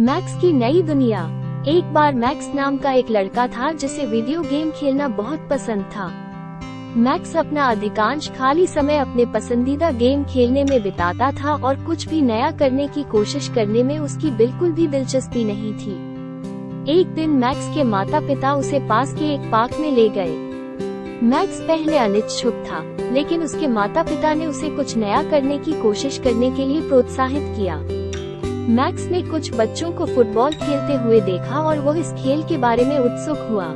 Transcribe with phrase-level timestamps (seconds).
[0.00, 1.22] Max की नई दुनिया।
[1.68, 6.06] एक बार मैक्स नाम का एक लड़का था जिसे वीडियो गेम खेलना बहुत पसंद था।
[6.96, 12.22] मैक्स अपना अधिकांश खाली समय अपने पसंदीदा गेम खेलने में बिताता था और कुछ भी
[12.22, 15.92] नया करने की कोशिश करने में उसकी बिल्कुल भी दिलचस्पी नहीं थी।
[16.98, 20.34] एक दिन मैक्स के माता पिता उसे पास के एक पार्क में ले गए।
[21.22, 26.18] मैक्स पहले अनिच्छुक था, लेकिन उसके माता पिता ने उसे कुछ नया करने की कोशिश
[26.18, 27.82] करने के लिए प्रोत्साहित किया।
[28.68, 32.84] मैक्स ने कुछ बच्चों को फुटबॉल खेलते हुए देखा और वो इस खेल के बारे
[32.84, 33.66] में उत्सुक हुआ।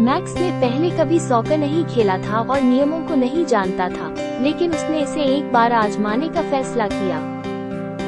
[0.00, 4.74] मैक्स ने पहले कभी सॉकर नहीं खेला था और नियमों को नहीं जानता था, लेकिन
[4.74, 7.20] उसने इसे एक बार आजमाने का फैसला किया।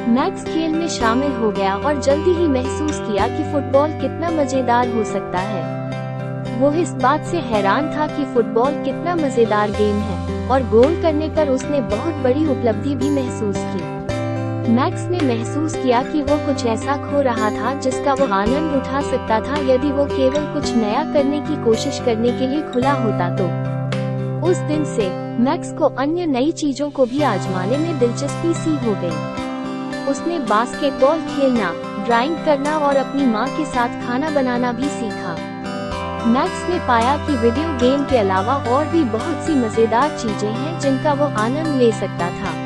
[0.08, 4.94] मैक्स खेल में शामिल हो गया और जल्दी ही महसूस किया कि फुटबॉल कितना मज़ेदार
[4.94, 10.48] हो सकता है। वो इस बात से हैरान था कि फुटबॉल कितना मज़ेदार गेम है,
[10.48, 14.09] और गोल करने पर उसने बहुत बड़ी उपलब्धि भी महसूस की।
[14.68, 19.00] मैक्स ने महसूस किया कि वो कुछ ऐसा खो रहा था जिसका वो आनंद उठा
[19.00, 23.28] सकता था यदि वो केवल कुछ नया करने की कोशिश करने के लिए खुला होता
[23.36, 23.44] तो।
[24.48, 25.08] उस दिन से,
[25.42, 31.20] मैक्स को अन्य नई चीज़ों को भी आजमाने में दिलचस्पी सी हो गई। उसने बास्केटबॉल
[31.26, 31.72] खेलना,
[32.04, 35.36] ड्राइंग करना और अपनी माँ के साथ खाना बनाना भी सीखा।
[36.26, 40.78] मैक्स ने पाया कि वीडियो गेम के अलावा और भी बहुत सी मज़ेदार चीज़ें हैं
[40.80, 42.59] जिनका वो आनंद ले सकता था।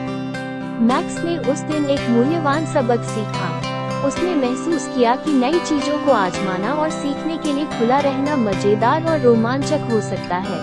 [0.74, 6.12] मैक्स ने उस दिन एक मूल्यवान सबक सीखा। उसने महसूस किया कि नई चीज़ों को
[6.12, 10.58] आजमाना और सीखने के लिए खुला रहना मज़ेदार और रोमांचक हो सकता है।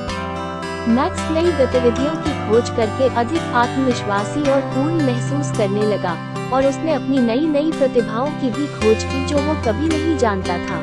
[0.89, 6.15] मैक्स नई गतिविधियों की खोज करके अधिक आत्मविश्वासी और पूर्ण महसूस करने लगा
[6.53, 10.57] और उसने अपनी नई नई प्रतिभाओं की भी खोज की जो वो कभी नहीं जानता
[10.57, 10.79] था।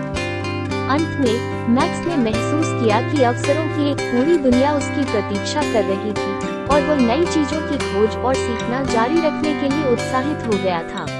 [0.94, 5.84] अंत में, मैक्स ने महसूस किया कि अवसरों की एक पूरी दुनिया उसकी प्रतीक्षा कर
[5.84, 10.46] रही थी। और वो नई चीज़ों की खोज और सीखना जारी रखने के लिए उत्साहित
[10.46, 11.17] हो गया था।